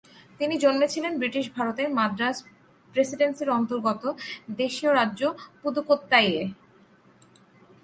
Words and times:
তিনি 0.39 0.55
জন্মেছিলেন 0.57 1.13
ব্রিটিশ 1.17 1.45
ভারতের 1.55 1.87
মাদ্রাজ 1.89 2.37
প্রেসিডেন্সির 2.93 3.49
অন্তর্গত 3.49 4.03
দেশীয় 4.57 4.91
রাজ্য 4.93 5.21
পুদুকোত্তাইয়ে। 5.61 6.41